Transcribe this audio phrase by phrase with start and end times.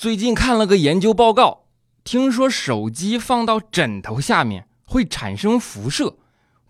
[0.00, 1.64] 最近看了个研究报告，
[2.04, 6.14] 听说手机放到枕头下面会产生辐射，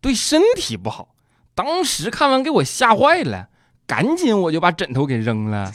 [0.00, 1.14] 对身体不好。
[1.54, 3.46] 当时看完给我吓坏了，
[3.86, 5.72] 赶紧我就把枕头给扔了。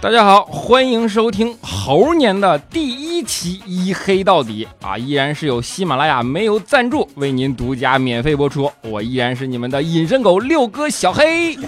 [0.00, 4.96] 大家好，欢迎收听猴年的第一期一黑到底啊！
[4.96, 11.58] 依然是由喜马拉雅没有赞助为您独家免费播出，我依然是你们的隐身狗六哥小黑。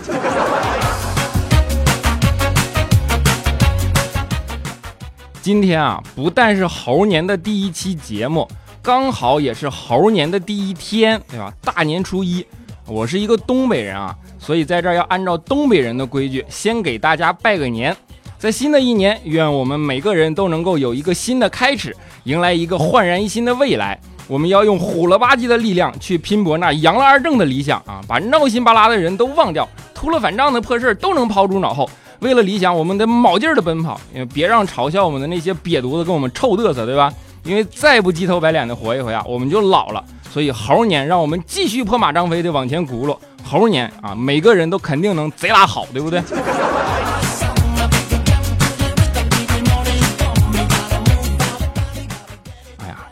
[5.42, 8.48] 今天啊，不但是猴年的第一期节目，
[8.80, 11.52] 刚好也是猴年的第一天，对吧？
[11.62, 12.46] 大年初一，
[12.86, 17.96] 我是一个东北人啊，所以在这儿要按照东北人的规矩，先给大家拜个年。
[18.40, 24.00] 在新的一年，愿我们每个人都能够有一个新的开始，迎来一个焕然一新的未来。
[24.26, 28.00] 我们要用虎了吧唧的力量去拼搏那扬了二正的理想啊！
[28.08, 31.86] 把闹心巴拉的人都忘掉，秃了反账的破事儿都能抛诸脑后。
[32.20, 37.12] 为了理想，我们得卯劲儿的奔跑，因为别让嘲笑我们的那些瘪犊子跟我们臭嘚瑟，对吧？
[37.44, 40.02] 因为再不鸡头白脸的活一回啊，我们就老了。
[40.32, 43.14] 所以猴年，让我们继续破马张飞的往前轱辘。
[43.44, 46.22] 猴年啊，每个人都肯定能贼拉好，对不对？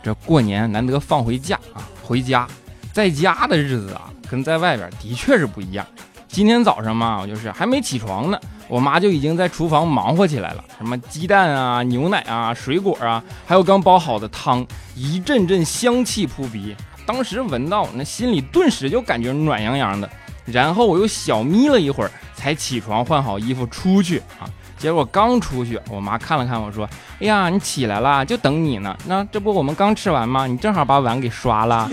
[0.01, 2.47] 这过年难得放回假啊，回家，
[2.93, 5.85] 在家的日子啊，跟在外边的确是不一样。
[6.27, 16.75] 今天早上嘛，我就是还没起床呢，我妈就已经在厨房忙活起来了，什么鸡蛋啊、牛奶啊、水果啊，还有刚煲好的汤，一阵阵香气扑鼻。
[17.05, 20.07] 当时闻到，那心里顿时就感觉暖洋洋的。
[20.45, 24.45] 然后我又小眯了一会儿，才起床换好衣服出去啊。
[24.79, 28.97] 结果刚出去，我妈看了看我说：“哎呀，你起来了，就等你呢。
[29.05, 30.47] 那这不我们刚吃完吗？
[30.47, 31.91] 你正好把碗给刷了。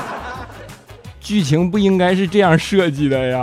[1.18, 3.38] 剧情不应该是这样设计的呀。”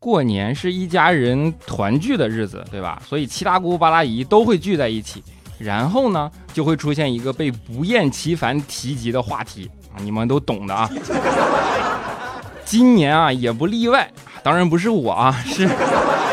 [0.00, 3.00] 过年是一家人团聚的日子，对吧？
[3.08, 5.24] 所以七大姑八大姨都会聚在一起。
[5.58, 10.90] 然后呢，就会出现一个被不厌其烦提及的话题啊，你们都懂的啊。
[12.64, 14.10] 今年啊也不例外，
[14.42, 15.68] 当然不是我啊，是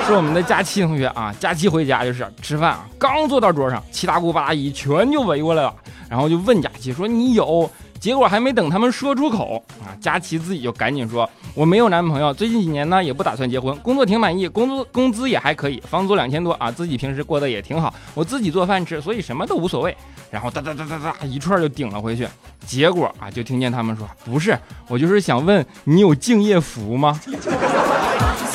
[0.05, 1.33] 是我们的假期同学啊。
[1.39, 5.75] 假期回家就是吃饭啊，刚坐到桌上，七大姑八大姨全就围过来了，
[6.09, 7.69] 然后就问假期说：“你有？”
[8.01, 19.95] 结果还没等他们说出口啊，佳琪自己就赶紧说：“我没有男朋友，最近几年呢也不打算结婚，工作挺满意，工资工资也还可以，房租两千多啊，自己平时过得也挺好，我自己做饭吃，所以什么都无所谓。”
[20.31, 22.27] 然后哒哒哒哒哒一串就顶了回去。
[22.65, 24.57] 结果啊，就听见他们说：“不是，
[24.87, 27.19] 我就是想问你有敬业福吗？”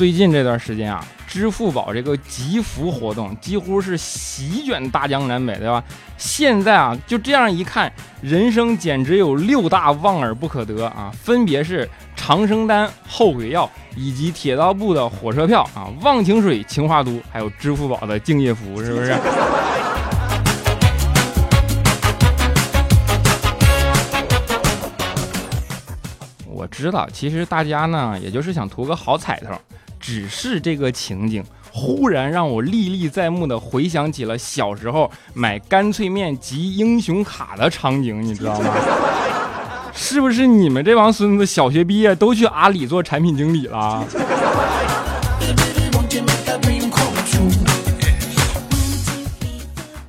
[0.00, 1.04] 最近这段时间啊。
[1.28, 5.84] 支付宝这个集福活动几乎是席卷大江南北，对吧？
[6.16, 19.14] 现在啊，就这样一看，人生简直有六大望而不可得啊，分别是长生丹、后悔药，以及铁道部的火车票啊，忘情水、情话都，还有支付宝的敬业福，是不是？
[26.48, 29.52] 我知道，其实大家呢，也就是想图个好彩头。
[30.12, 38.74] 只是这个情景，忽然让我历历在目的回想起了小时候买干脆面集英雄卡的场景，你知道吗？
[39.94, 44.04] 是不是你们这帮孙子小学毕业都去阿里做产品经理了？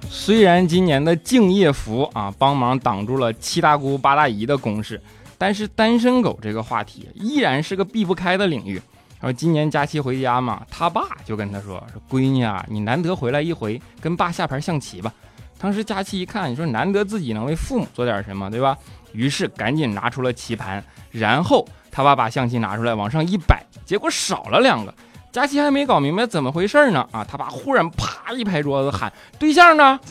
[0.10, 5.00] 虽然今年的敬业福啊帮忙挡住了七大姑八大姨的攻势，
[5.38, 8.82] 但是单身狗这个话题依然是个避不开的领域。
[9.22, 15.14] 然后今年假期回家嘛，他爸就跟他说：“说闺女啊，你难得回来一回，跟爸下盘象棋吧。”
[15.60, 18.76] 当时佳期一看，你说难得自己能为父母做点什么，对吧？
[19.14, 24.92] 于是赶紧拿出了棋盘，然后他爸把象棋拿出来往上一摆，结果少了两个。
[25.32, 30.00] 佳期还没搞明白怎么回事呢，啊，他爸忽然啪一拍桌子喊：“对象呢？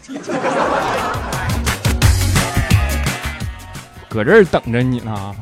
[4.09, 5.35] 搁这儿等着你呢。”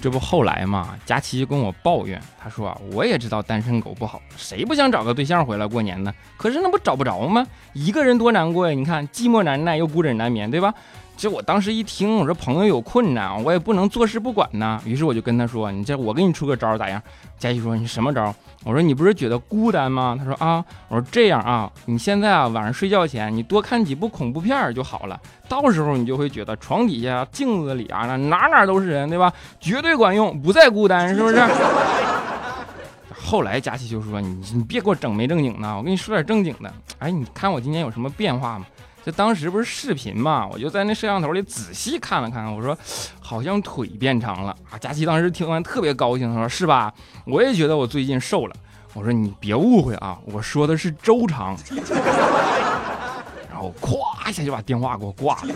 [0.00, 6.12] 这不后来嘛，佳琪就跟我抱怨，他说啊，我也知道单身狗不好，谁不想找个对象回来过年呢？
[6.38, 7.46] 可是那不找不着吗？
[7.74, 8.74] 一个人多难过呀！
[8.74, 10.72] 你看，寂寞难耐又孤枕难眠，对吧？
[11.20, 14.80] 这我当时一听，我说朋友有困难，我也不能坐视不管呐。
[14.86, 17.02] 于是我就跟他说：“你这我给你出个招咋样？”
[17.38, 18.34] 佳琪说：“你什么招？”
[18.64, 29.30] 我说：“你不是觉得孤单吗？”他说：“啊。”我说：“这样啊，你现在啊晚上睡觉前你多看几部恐怖片就好了，到时候你就会觉得床底下、镜子里啊那哪哪都是人，对吧？
[29.60, 31.38] 绝对管用，不再孤单，是不是？”
[33.12, 36.72] 后来佳琪就说：“你你别给我整没正经的，我跟你说点正经的。
[36.98, 38.64] 哎，你看我今天有什么变化吗？”
[39.02, 42.76] 这当时不是视频嘛，我就在那摄像头里仔细看了看，我说
[43.18, 44.76] 好像腿变长了啊。
[44.78, 46.92] 佳琪当时听完特别高兴，他说是吧？
[47.24, 48.54] 我也觉得我最近瘦了。
[48.92, 51.56] 我说你别误会啊，我说的是周长。
[53.48, 55.54] 然后咵一下就把电话给我挂了。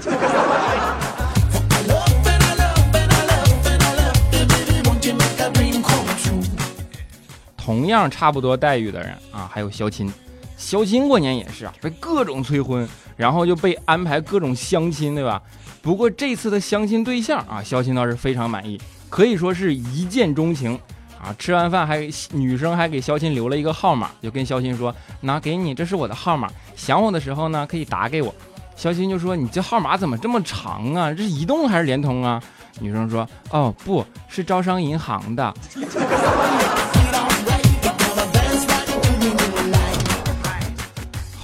[7.56, 10.10] 同样差不多待遇的人啊，还有肖钦。
[10.56, 12.88] 肖钦过年也是啊，被各种催婚。
[13.16, 15.40] 然后就被安排各种相亲，对吧？
[15.82, 18.80] 不过这次的相亲对象啊，肖钦倒是非常满意，
[19.10, 20.78] 可以说是一见钟情
[21.20, 21.34] 啊。
[21.38, 28.34] 吃完饭还女生还给肖钦留了一个号码，就跟肖钦说：“拿给你，这是我的号码，想我的时候呢可以打给我。”
[28.76, 31.10] 肖钦就说：“你这号码怎么这么长啊？
[31.12, 32.42] 这是移动还是联通啊？”
[32.80, 35.54] 女生说：“哦，不是招商银行的。”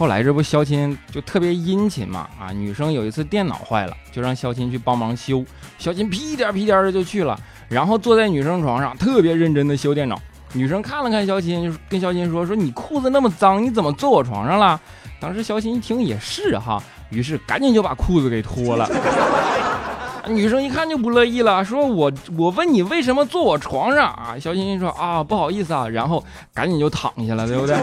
[0.00, 5.44] 后来这不肖钦就特别殷勤嘛啊，女生有一次电脑坏了，就让肖钦去帮忙修。
[5.76, 7.38] 肖钦屁颠屁颠的就去了，
[7.68, 10.18] 然后坐在女生床上，特别认真的修电脑。
[10.54, 14.80] 女生看了看肖钦，就跟肖钦说：“说你裤子那么脏，你怎么坐我床上了？”
[15.20, 18.88] 当时肖钦一听也是哈，于是赶紧就把裤子给脱了。
[20.28, 24.34] 女生一看就不乐意了，说我我问你为什么坐我床上啊？
[24.40, 26.24] 肖钦说啊不好意思啊，然后
[26.54, 27.76] 赶紧就躺下了，对不对？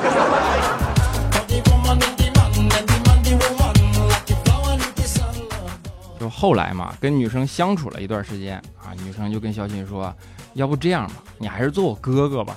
[6.39, 10.13] 后来嘛，跟女生相处了一段时间啊，女生就跟肖钦说
[10.53, 12.55] ：“要不这样吧，你还是做我哥哥吧。”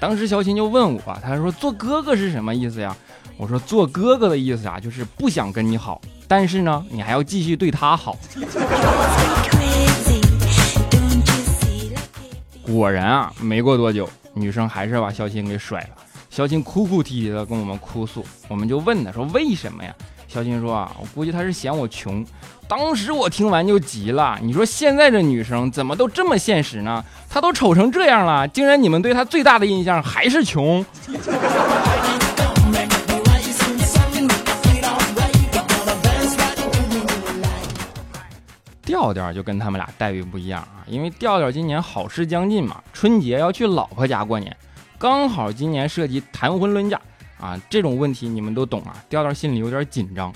[0.00, 2.96] 当时肖钦就问我，他说：“做哥哥是什么意思呀？”
[3.38, 8.18] 我说：“做哥哥的意思啊，就是不想跟你好，但是呢，你还要继续对他好。”
[12.66, 15.90] 果然啊，没过多久，女生还是把肖钦给甩了。
[16.30, 19.94] 肖钦哭哭啼啼的跟我们哭诉，我们就问他说：“为什么呀？”
[20.32, 22.24] 小新说：“啊，我估计他是嫌我穷。”
[22.68, 27.04] 当时我听完就急了，你说现在这女生怎么都这么现实呢？
[27.28, 30.86] 她都丑成这样了，竟然你们对她最大的印象还是穷。
[38.84, 44.56] 调调就跟他们俩待遇不一样啊，因为调调今年好事将近嘛，春节要去老婆家过年。
[44.96, 47.00] 刚好今年涉及谈婚论嫁
[47.40, 48.96] 啊，这种问题你们都懂啊。
[49.08, 50.32] 调调心里有点紧张，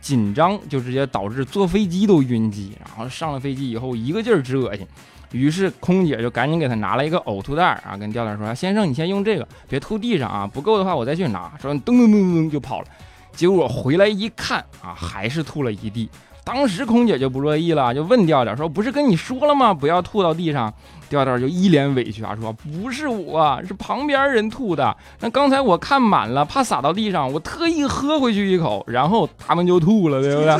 [0.00, 4.86] 紧张就直接导致坐飞机都晕机，然后上了飞机以后一个劲儿直恶心。
[5.32, 12.86] 于是空姐就赶紧给他拿了一个呕吐袋啊，跟调调说：“先生，你先用这个，别吐地上啊，不够的话我再去拿。”说噔噔噔噔就跑了。
[13.32, 16.08] 结果回来一看啊，还是吐了一地。
[16.44, 19.74] 当时空姐就不乐意了，就问调调说：“不是跟你说了吗？
[19.74, 20.72] 不要吐到地上。”
[21.14, 24.96] 调调就一脸委屈啊，说：“不是我，是旁边人吐的。
[25.20, 30.50] 那刚才我看满了，怕洒到地上，我特意喝回去一口，然后他们就吐了，对不对？”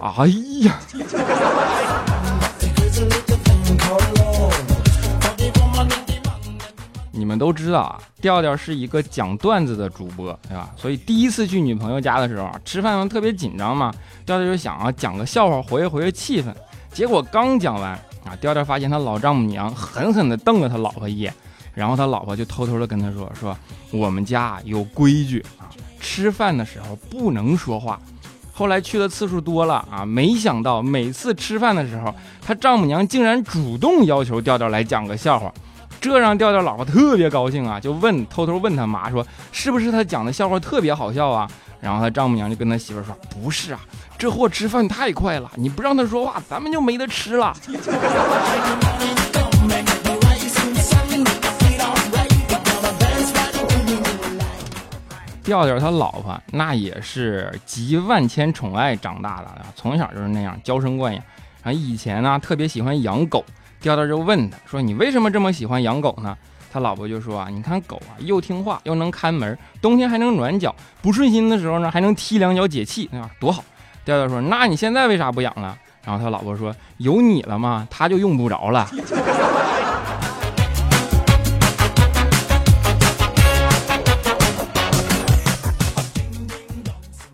[0.00, 0.26] 哎
[0.64, 0.80] 呀！
[7.14, 10.70] 你们都知道啊，调调是一个讲段子的主播，对吧？
[10.76, 13.92] 所以第一次去女朋友家的时候啊，吃饭特别紧张嘛，
[14.26, 16.52] 调调就想啊，讲个笑话活跃活跃气氛。
[16.92, 21.32] 结果刚讲完啊，调调发现他老丈母娘狠狠地瞪了他老婆一眼，
[21.74, 23.56] 然后他老婆就偷偷的跟他说：“说
[23.90, 25.66] 我们家有规矩啊，
[26.00, 27.98] 吃饭的时候不能说话。”
[28.54, 35.52] 后来去的次数多了啊，没想到每次吃饭的时候，他丈母娘竟然主动要求调调来讲个笑话。
[36.00, 41.50] 这让调调老婆特别高兴啊，就问偷偷问他妈说，是不是他讲的笑话特别好笑啊？
[41.82, 43.80] 然后他丈母娘就跟他媳妇说，不是啊，
[44.16, 47.52] 这货吃饭太快了，你不让他说话，咱们就没得吃了。
[55.42, 61.20] 调调他老婆那也是集万千宠爱长大的，从小就是那样娇生惯养，
[61.64, 63.44] 然后以前呢特别喜欢养狗。
[63.80, 66.38] 调调就问他说：“你为什么这么喜欢养狗呢？”
[66.72, 73.30] 他老婆就说：“啊，你看狗啊，又听话又能看门，冬天还能暖脚，不顺心的时候呢，还能踢两脚解气，对吧？
[73.38, 73.62] 多好。”
[74.06, 77.86] 调调说：“那你现在为啥不养了？”然后他老婆说：“有你了吗？
[77.90, 78.88] 他就用不着了。”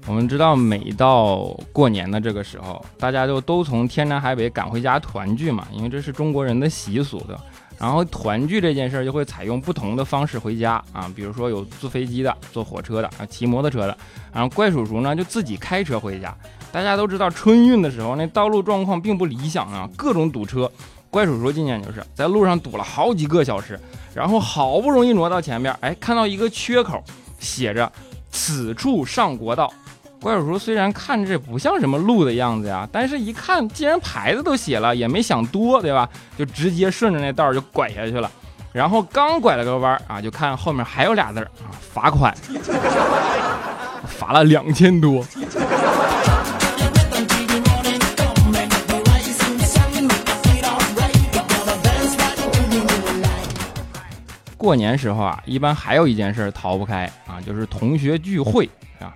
[0.04, 7.38] 我们知道，每到过年的这个时候，大家就都从天南海北赶回家团聚嘛，因为这是中国人的习俗的。
[7.78, 13.96] 然后团聚这件事儿就会采用不同的方式回家啊，比如说有坐飞机的、坐火车的啊、骑摩托车的，
[14.32, 16.36] 然后怪叔叔呢就自己开车回家。
[16.70, 20.70] 大家都知道春运的时候那道路状况并不理想啊，各种堵车。
[21.10, 23.80] 怪叔叔今年就是在路上堵了好几个小时，
[24.14, 27.02] 然后好不容易挪到前边，哎，看到一个缺口，
[27.38, 27.90] 写着
[28.30, 29.72] “此处上国道”。
[30.20, 36.08] 怪叔叔虽然看着不像什么路的样子呀，但是一看既然牌子都写了，也没想多，对吧？
[36.36, 38.28] 就直接顺着那道就拐下去了。
[38.72, 42.34] 然后刚拐了个弯啊，就看后面还有俩字啊，罚款，
[44.06, 45.24] 罚了两千多。
[54.56, 58.68] 过年时候啊，一般还有一件事逃不开啊，就是同学聚会
[59.00, 59.14] 啊。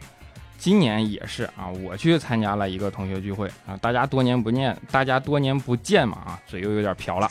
[0.62, 7.28] 今年也是啊，我去参加了一个同学聚会啊，大家多年不见，大家多年不见嘛啊，嘴又有点瓢了。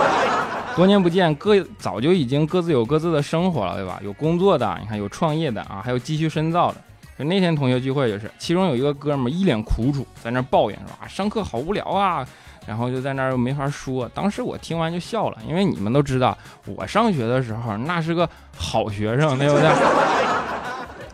[0.74, 4.00] 多年不见，各早就已经各自有各自的生活了，对吧？
[4.02, 6.78] 有工作的，你看有创业的啊，还有继续深造的。
[7.18, 12.26] 就那天同学聚会就是，其中有一个哥们一脸苦楚，在那抱怨说啊，上课好无聊啊，
[12.66, 14.08] 然后就在那儿又没法说。
[14.14, 19.68] 当时我听完就笑了，因为你们都知道，我上学的时候那是个好学生，对不对？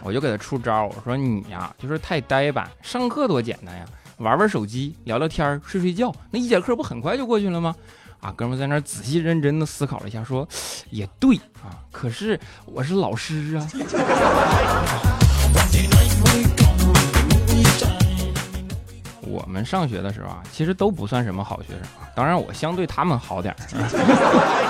[0.03, 2.69] 我就给他出招，我说你呀，就是太呆板。
[2.83, 3.85] 上课多简单呀，
[4.19, 7.75] 玩玩手机，聊聊天，睡睡觉，那一节课不很快就过去了吗？
[8.21, 10.47] 啊，哥们在那儿仔细认真的思考了一下，说
[10.91, 13.69] 也对啊，可是我是老师啊。
[19.23, 21.83] 我们上学的时候啊，其实都不算什么好学生，
[22.15, 24.70] 当然我相对他们好点儿。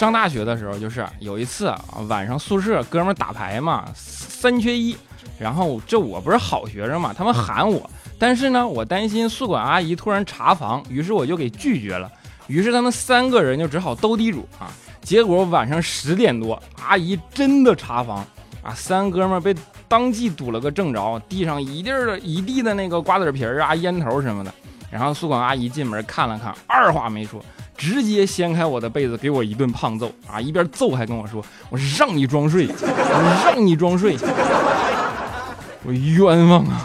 [0.00, 4.96] 上大学的时候，就是有一次啊，晚上宿舍哥们打牌嘛，三缺一，
[5.38, 7.88] 然后这我不是好学生嘛，他们喊我，
[8.18, 12.10] 但是呢，我担心宿管阿姨突然查房，于是我就给拒绝了，
[12.46, 18.24] 于是他们三个人就只好斗地主啊，结果晚上十点多，阿姨真的查房
[18.62, 19.54] 啊，三哥们被
[19.86, 24.54] 当即堵了个正着，地上一地的一地的那个瓜子皮儿啊、烟头什么的，
[24.90, 27.40] 然后宿管阿姨进门看了看，二话没说。
[27.76, 30.38] 直接掀开我的被子，给我一顿胖揍啊！
[30.38, 34.18] 一边揍还跟我说：“我让你装睡，我让你装睡，
[35.84, 36.84] 我冤枉啊！”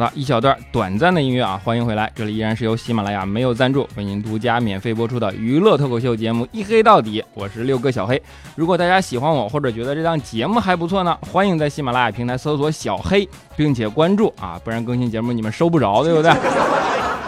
[0.00, 8.20] 好的，一小段短暂的音乐啊，欢迎回来，这里依然是由喜马拉雅没有赞助为您独家免费播出的娱乐脱口秀节目《一黑到底》，我是六哥小黑。
[8.56, 16.32] 如果大家喜欢我或者觉得这档节目还不错呢，欢迎在喜马拉雅平台搜索小黑，并且关注啊，不然更新节目你们收不着，对不对？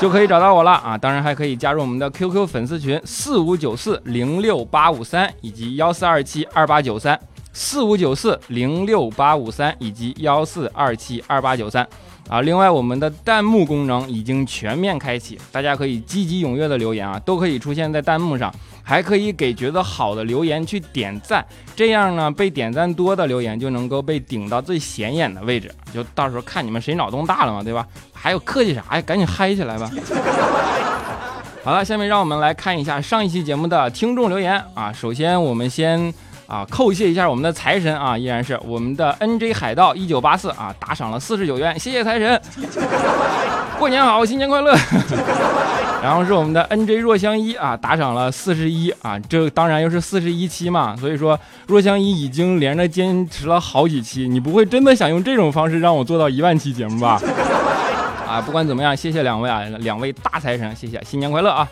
[0.01, 0.97] 就可以找到我了啊。
[0.97, 7.21] 当然还可以加入我们的 QQ 粉丝群四五九四零六八五三以及幺四二七二八九三
[7.53, 11.87] 四五九四零六八五三以及幺四二七二八九三。
[12.33, 18.51] 啊，另外我们的弹幕功能已经全面开启，大家可以积极踊跃的留言啊，都可以出现在弹幕上，
[18.83, 21.45] 还可以给觉得好的留言去点赞，
[21.77, 27.87] 这样呢，被点赞多的留言就能够被顶到最显眼的位置，就到时候看你们谁脑洞大了嘛，对吧？
[28.15, 29.03] 还有客气啥呀？
[29.03, 29.91] 赶紧嗨起来吧！
[31.63, 36.15] 好了，下面让我们来看一下上一期节目的听众留言啊，首先我们先。
[36.47, 42.41] 啊，叩谢一下我们的财神啊，依然是我们的 N J 海盗一九八四啊，打赏了四十九元，谢谢财神，
[43.79, 44.77] 过年好，新年快乐。
[46.03, 57.21] 然后是我们的 N J 若香一啊，打赏了四十一啊，这当然又是四十一期嘛，所以说若香一已经连着坚持了好几期，你不会真的想用这种方式让我做到一万期节目吧？
[58.29, 61.69] 啊，不管怎么样，谢谢两位啊，两位大财神，谢谢，新年快乐啊。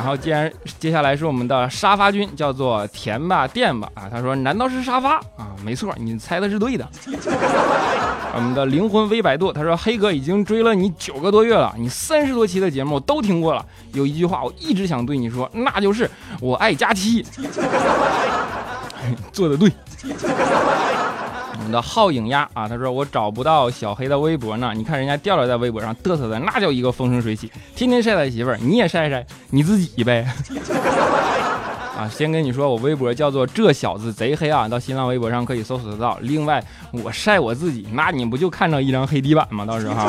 [0.00, 5.52] 然后，既然接下来是我们的沙发君，叫做甜吧电吧啊，他说难道是沙发啊？
[5.62, 6.88] 没错，你猜的是对的。
[8.34, 13.62] 我们的灵魂微百度，他说黑哥已经追了你九个多月了，你三十多期的节目都听过了。
[13.92, 17.22] 有一句话我一直想对你说，那就是我爱佳期。
[19.32, 19.70] 做的对。
[21.70, 24.72] 的浩影鸭啊，他说我找不到小黑的微博呢。
[24.74, 30.26] 你看人家调调在微博上嘚瑟的那叫一个风生水起，天天晒他媳妇儿，你也晒晒你自己呗。
[31.96, 36.16] 啊，先跟你说，我微博叫做这小子贼黑啊，到新浪微博上可以搜索得到。
[36.22, 36.62] 另外，
[36.92, 39.66] 我晒我自己，那你不就看着一张黑底板吗？
[39.66, 40.08] 到时候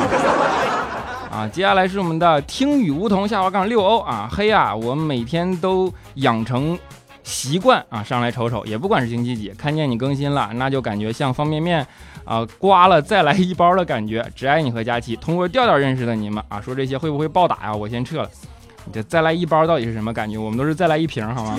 [1.30, 6.78] 啊，接下来是我们的听雨梧桐下滑杠六欧啊，黑啊，我每天都养成。
[7.22, 11.86] 习惯啊上来瞅瞅，也不管是星期几，看见你更新了，那就感觉像方便面
[12.24, 14.24] 啊刮了再来一包的感觉。
[14.34, 17.74] 只爱你和佳琪，通过调调认识的你们啊，说这些会不会暴打呀？
[17.74, 18.30] 我先撤了。
[18.84, 20.36] 你这再来一包到底是什么感觉？
[20.36, 21.58] 我们都是再来一瓶，好吗？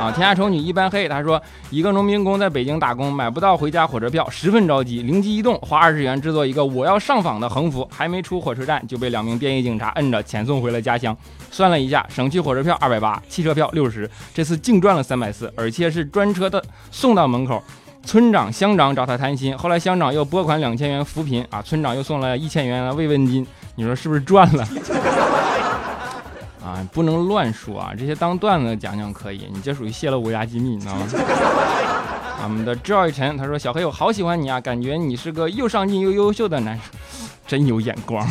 [0.00, 1.06] 啊，天下丑女一般黑。
[1.06, 11.14] 他说，一个农民工在北京打工，买不到回家火车票，十分着急，灵机一动，花二十元制作一个我要上访的横幅，还没出火车站就被两名便衣警察摁着遣送回了家乡。
[11.50, 17.62] 算了一下，省去火车票二百八，汽车票六十，这次净赚了三百四，而且是专车的送到门口。
[18.02, 24.66] 村长、乡长找他谈心，后来乡长又拨款两千元扶贫啊，村长又送了一千元的慰问金，你说是不是赚了？
[26.70, 27.92] 啊，不能乱说啊！
[27.98, 31.06] 这些当段子讲讲可以，你这属于泄露国家机密，你知道吗？
[32.42, 38.24] 我们的 Joy 陈他说：“小黑，我好喜欢你啊，感觉你是个又上进又优秀的男生，真有眼光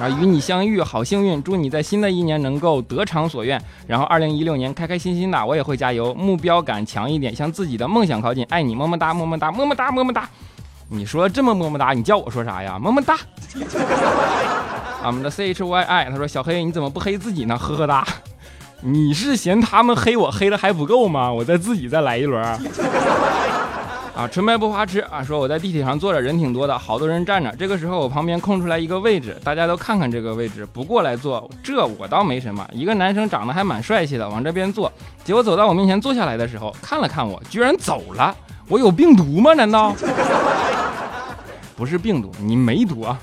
[0.00, 0.08] 啊！
[0.18, 10.26] 与你相遇好幸运，祝你在新的一年能够得偿所愿，然后二零一六年开开心心的，我也会加油，目标感强一点，向自己的梦想靠近，爱你，么么哒，么么哒，么么哒，么么哒。
[10.88, 12.78] 你说这么么么哒，你叫我说啥呀？
[12.78, 13.18] 么么哒。”
[15.02, 17.56] 我们的 C H Y I 他说：“小黑，你怎么不黑自己呢？
[17.56, 18.06] 呵呵哒，
[18.82, 21.32] 你是嫌他们黑我黑的还不够吗？
[21.32, 22.42] 我再自己再来一轮。”
[24.14, 27.50] 啊，纯白不花痴啊，说我在地铁上坐着，人挺多的，好多人站着。
[27.58, 31.50] 这个时候我旁边空出来一个位置，大家都看看这个位置，不过来坐。
[31.62, 34.92] 这我倒没什么，一个男生长得还蛮帅气的，往这边坐。
[35.24, 38.36] 结果走到我面前坐下来的时候，看了看我，居然走了。
[38.68, 39.54] 我有病毒吗？
[39.54, 39.96] 难道？
[41.74, 43.18] 不是病毒，你没毒啊。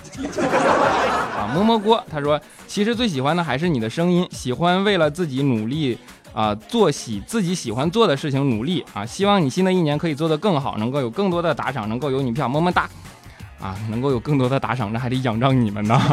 [1.48, 5.98] 啊，摸摸锅，他说，其实最喜欢的还是你的声音，喜欢为了自己努力
[6.34, 12.90] 啊，做喜自己喜欢做的事情努力啊，希望你新的一年可以做得更好，能够有更多的打赏，能够有女票，么么哒，
[13.62, 15.96] 啊，能够有更多的打赏，那还得仰仗你们呢。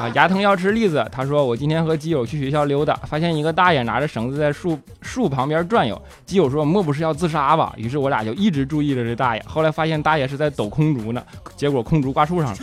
[0.00, 1.06] 啊，牙疼要吃栗子。
[1.12, 6.00] 他说：“我今天和基友去学校溜达，发现一个大爷拿着绳子在树树旁边转悠。
[6.24, 9.44] 基友说：‘莫不是要自杀吧？’于是我俩就一直注意着这大爷。
[9.46, 11.22] 后来发现大爷是在抖空竹呢，
[11.54, 12.56] 结果空竹挂树上了。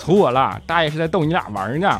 [0.00, 1.98] 错了，大爷是在逗你俩玩呢。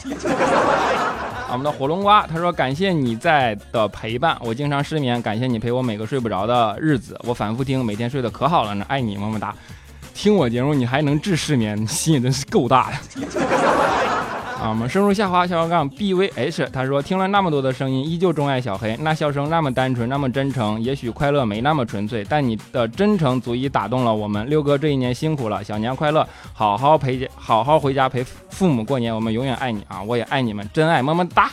[1.53, 7.21] 我们的火龙瓜他说：‘感谢你在的陪伴，我经常失眠，感谢你陪我每个睡不着的日子。
[7.25, 8.87] 我反复听，每天睡得可好了呢。
[8.89, 9.55] 爱你，么么哒。’
[10.15, 12.97] 听我节目，你还能治失眠，心也真是够大的
[14.61, 14.69] 啊！
[14.69, 20.81] 我们深入下滑小杠 B V H，他说听了那么多的声音，依旧钟爱小黑，那笑声那么单纯，那么真诚。
[20.83, 24.49] 也许快乐没那么纯粹，但你的真诚足以打动了我们。
[24.51, 30.03] 六哥这一年辛苦了，小年快乐，好好陪，好好回家陪父母过年，我们永远爱你啊！
[30.03, 31.51] 我也爱你们，真爱，么么哒。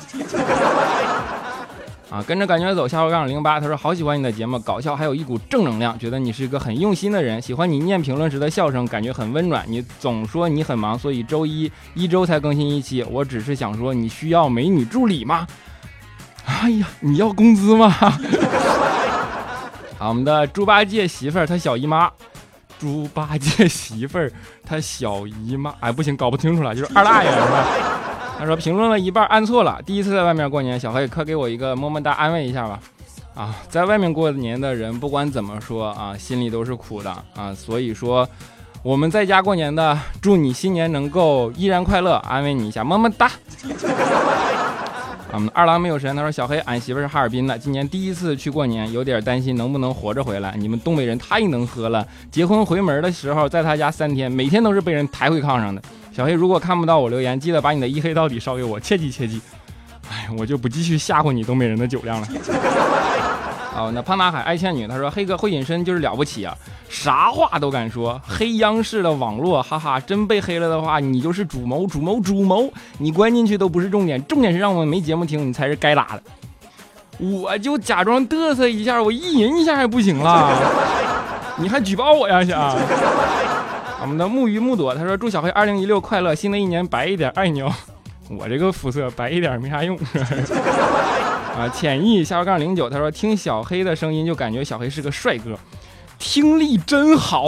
[2.09, 9.65] 啊，跟着感觉走，下回杠零八，他说好喜欢你的节目，搞笑还有一股正能量，觉得你是一个很用心的人，喜欢你念评论时的笑声，感觉很温暖。
[9.67, 13.03] 你总说你很忙，所以周一一周才更新一期。
[13.03, 15.45] 我只是想说，你需要美女助理吗？
[16.45, 17.89] 哎呀，你要工资吗？
[19.99, 22.09] 好，我们的猪八戒媳妇儿，他小姨妈，
[22.79, 24.31] 猪八戒媳妇儿，
[24.65, 27.67] 他小姨妈，哎，不行，搞不清楚了，就是二大爷是吧？
[28.39, 32.79] 他说评论了一半按错了，第一次在外面过年，小黑可给我一个么么哒安慰一下吧。
[33.33, 37.53] 啊，在外面过年的人不管怎么说啊，心里都是苦的啊。
[37.53, 38.27] 所以说
[38.83, 43.31] 我们在家过年的，祝你新年能够依然快乐，安慰你一下，么么哒。
[45.33, 50.55] 我们二郎没有神，他说小黑，俺媳妇是哈尔滨的，今年第一次去过年，有点担心能不能活着回来。
[50.57, 55.81] 你们东北人太能喝了，结婚回门的时候在他家三天，每天都是被人抬回炕上的。
[56.17, 59.39] 小黑，如果看不到我留言，记得把你的一黑到底烧给我，切记切记。
[60.09, 62.27] 哎，我就不继续吓唬你东北人的酒量了。
[63.71, 66.57] 好，那胖大海爱倩女，他说黑哥会隐身就是了不起啊，
[66.89, 68.19] 啥话都敢说。
[68.27, 72.67] 黑央视的网络，哈哈，真被黑了的话，你就是主谋，主谋，主谋。
[72.97, 76.23] 你关进去都不是重点，重点是让我们没节目听，你才是该打的。
[77.19, 80.51] 我就假装嘚瑟一下，我意淫一下还不行了？
[81.61, 82.75] 你还举报我呀，想？
[83.99, 87.73] 我们的木鱼木朵他说：“祝小黑二零一六快乐，新的一年白一点，爱你哦。”
[88.29, 89.97] 我这个肤色白一点没啥用。
[91.57, 95.57] 啊，浅意下杠零九他说：“听小黑的声音就感觉小黑是个帅哥，
[96.19, 97.45] 听力真好。”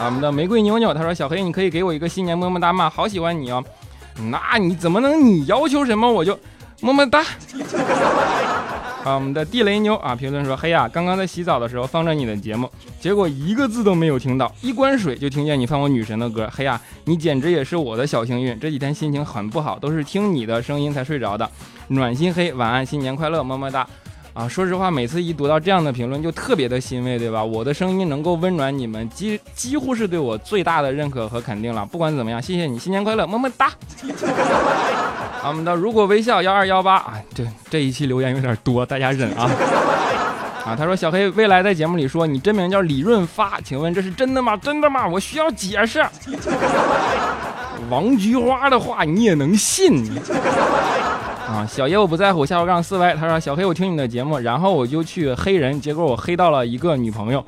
[0.00, 2.90] 我们的玫瑰妞妞他说：“小黑，你可以给我一个新年么么哒吗？
[2.90, 3.64] 好喜欢你哦。”
[4.30, 6.36] 那你怎么能你要求什么我就
[6.80, 7.24] 么么哒？
[9.04, 16.50] 啊，我们的地雷妞啊，评论说：“嘿呀，刚刚在洗澡的时候放着你的节目，结果一个字都没有听到，一关水就听见你放我女神的歌。
[16.52, 18.58] 嘿呀，你简直也是我的小幸运。
[18.58, 21.48] 这几天心情很不好，都是听你的声音才睡着的。
[21.88, 23.88] 暖心黑，晚安，新年快乐，么么哒。
[24.38, 27.42] 啊，说实话，每次一读到这样的评论，就特别的欣慰，对吧？
[27.42, 31.84] 我的声音能够温暖你们，几几乎是对我最大的认可和肯定了。
[31.84, 33.66] 不管怎么样，谢谢你，新年快乐，么么哒。
[35.42, 39.50] 啊，我们的如果微笑幺二幺八啊，这这一期留言有点多，大家忍啊。
[40.64, 44.56] 啊，他说小黑未来在节目里说你真名叫李润发，请问这是真的吗？
[44.56, 45.04] 真的吗？
[45.08, 46.06] 我需要解释。
[47.90, 50.08] 王菊花的话你也能信？
[51.48, 53.14] 啊，小爷我不在乎，下划杠四歪。
[53.14, 57.42] 他说：“小黑，我听你的节目，然后我就去黑人，结果我黑到了一个女朋友。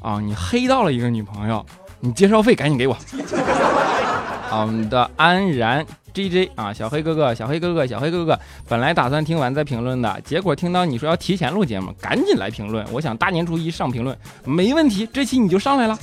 [0.00, 1.66] 啊，你黑到了一个女朋友，
[1.98, 2.94] 你介绍费赶紧给我。
[4.48, 5.84] 啊，我们的安然
[6.14, 12.86] J J 啊，小黑哥哥，小黑哥哥，小黑哥哥，本来打算听完再评论的，结果听到你说要提前录节目，赶紧来评论。
[12.92, 15.98] 我想大年初一上评论没问题，这期你就上来了。”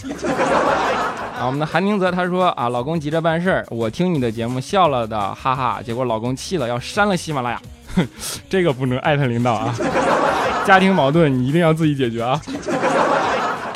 [1.43, 5.81] 啊，我们的韩宁泽他说啊，老公急着办事儿，我听你的节目笑了的，哈哈。
[5.85, 7.61] 结果老公气了，要删了喜马拉雅，
[7.95, 8.07] 哼，
[8.49, 9.75] 这个不能艾特领导啊。
[10.65, 12.39] 家庭矛盾你一定要自己解决啊。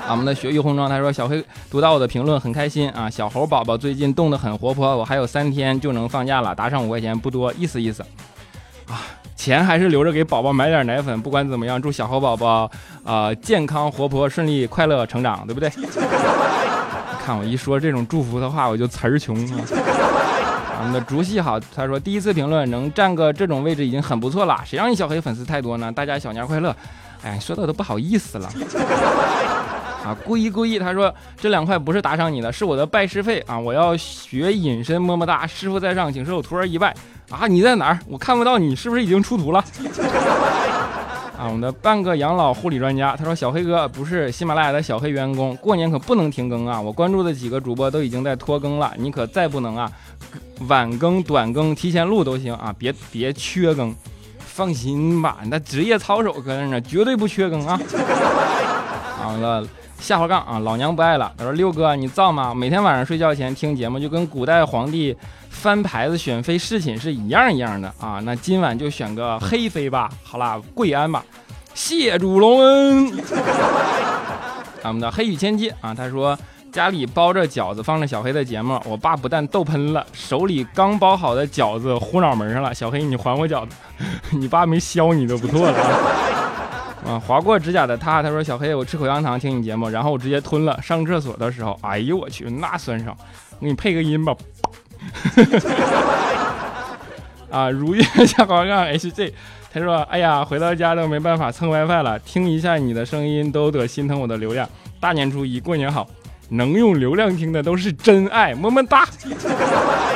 [0.08, 8.02] 啊，我们的雪域红妆他说，小黑读到我的评论很开心啊，小猴宝宝最近动得很活泼，我还有三天就能放假了，打赏五块钱不多，意思意思。
[8.88, 9.04] 啊，
[9.36, 12.72] 钱还是留着给宝宝买点奶粉，不管怎么样，祝小猴宝宝
[13.04, 15.70] 啊健康活泼顺利快乐成长，对不对？
[17.28, 19.60] 看我一说这种祝福的话，我就词儿穷啊。
[20.80, 25.92] 我们的竹戏好，他说第一次评论能占个这种位置已经很不错了，谁让你小黑粉丝太多呢？
[25.92, 26.74] 大家小年快乐！
[27.22, 28.48] 哎，说的都不好意思了。
[30.06, 33.60] 啊，故意故意，他说这两块不是打赏你的，是我的拜师费啊！
[33.60, 36.96] 我要学隐身，么么哒，师傅在上，请受徒儿一拜
[37.30, 37.46] 啊！
[37.46, 38.00] 你在哪儿？
[38.08, 39.62] 我看不到你，是不是已经出图了？
[41.38, 46.82] 啊，我们的半个养老护理专家，他说：“小黑哥不是喜马拉雅的小黑员工，过年可不能停更啊！
[46.82, 49.92] 我关注的几个主播都已经在拖更了，你可再不能啊，
[50.68, 53.96] 晚更、短更、提前录都行啊，别别缺更。
[54.40, 57.80] 放心吧，那职业操守搁那呢，绝对不缺更啊！
[59.22, 59.64] 好了，
[60.00, 61.32] 下滑杠啊，老娘不爱了。
[61.38, 62.54] 他说：六哥，你造吗？
[62.54, 65.16] 每天晚上睡觉前听节目，就跟古代皇帝。”
[65.50, 70.08] 翻牌子选妃侍寝是一样一样的啊，那今晚就选个黑妃吧。
[70.22, 71.26] 好啦，跪安吧，
[71.74, 73.12] 谢主隆恩。
[74.84, 76.38] 咱们的黑羽千金啊，他说
[76.72, 82.72] 家里包着饺子，放着小黑的节目，我爸不但逗喷了，手里刚包好的饺子糊脑门上了。
[82.72, 83.76] 小黑，你还我饺子，
[84.38, 85.74] 你爸没削你都不错了
[87.06, 87.20] 啊。
[87.20, 90.80] 划过指甲的他，他说小黑，我吃口香糖听你节目，然后我直接吞了。
[90.82, 93.16] 上厕所的时候，哎呦我去，那酸爽，
[93.60, 94.36] 我给你配个音吧。
[97.50, 99.32] 啊，如月下滑杠 HJ，
[99.74, 104.68] 他说：“哎呀，回到家都没办法蹭 WiFi 了，听一下你的声音都得心疼我的流量。
[105.00, 106.08] 大年初一过年好，
[106.50, 109.08] 能用流量听的都是真爱，么么哒。”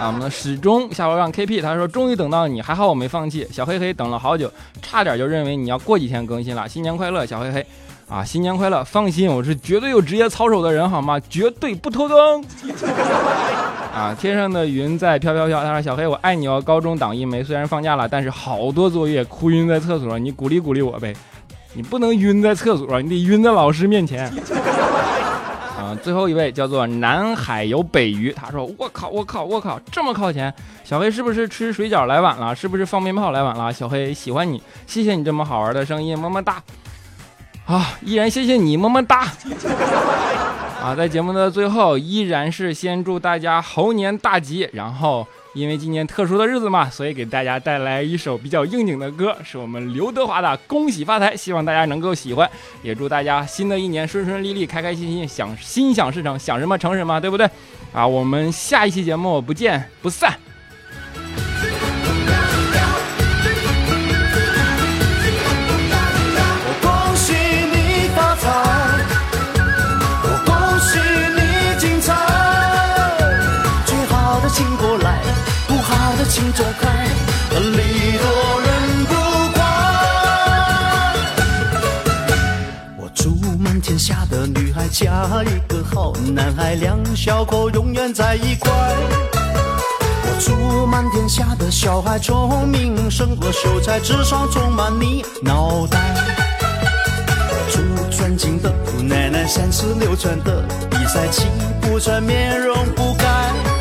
[0.00, 3.46] 啊，我们始终下滑杠 KP，他说：“终于等到你，还好我没放弃。
[3.52, 6.66] 小黑黑等了好久，差点就认为你要过几天更新了。
[6.66, 7.66] 新年快乐，小黑黑。
[8.08, 8.82] 啊，新年快乐！
[8.82, 11.20] 放心，我是绝对有职业操守的人，好吗？
[11.28, 12.42] 绝对不偷更。
[13.94, 14.16] 啊！
[14.18, 15.62] 天上的云在飘飘飘。
[15.62, 20.18] 他说：“小黑，我爱你哦。”高中党一枚，虽然放假了，但是好多作业，哭晕在厕所。
[20.18, 21.14] 你鼓励鼓励我呗。
[21.74, 24.32] 你不能晕在厕所，你得晕在老师面前。
[25.96, 28.32] 最后一位叫做南海有北鱼。
[28.32, 30.52] 他说：“我靠，我靠，我靠，这么靠前！
[30.84, 32.54] 小黑是不是吃水饺来晚了？
[32.54, 33.72] 是不是放鞭炮来晚了？
[33.72, 36.62] 小黑喜欢你，谢谢你这么好玩的声音，么么哒。
[37.66, 39.26] 啊，依然谢谢你，么么哒。
[40.82, 44.68] ”啊，在节目的最后，依然是先祝大家猴年大吉。
[44.72, 52.48] 然后，因为今年特殊的日子嘛，所以给大家带来一首比较应景的歌，是我们刘德华的《恭喜发财》，希望大家能够喜欢。
[52.82, 57.48] 也祝大家新的一年顺顺利利、开开心心，想心想事成，想什么成什么，对不对？
[57.92, 60.32] 啊，我们下一期节目不见不散。
[84.00, 85.04] 下的女孩嫁
[85.44, 88.72] 一个好男孩，两小口永远在一块。
[90.22, 95.98] 我祝满天下的小孩聪明，胜过秀才，智商充满你脑袋。
[97.50, 101.44] 我祝尊敬的姑奶奶三十六转的比赛气
[101.82, 103.26] 不喘，面容不改。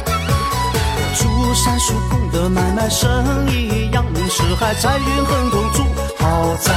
[0.05, 5.83] 我祝三叔公的买卖生意扬名四海，财运亨通，住
[6.19, 6.73] 豪宅，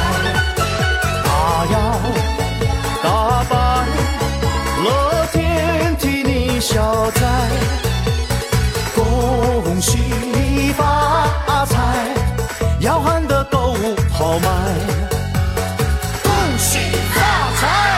[1.25, 2.01] 大摇
[6.93, 7.23] 好哉
[8.95, 12.07] 恭喜发财
[12.81, 13.75] 要喊得够
[14.11, 14.49] 豪迈。
[16.23, 16.79] 恭喜
[17.15, 17.92] 发财。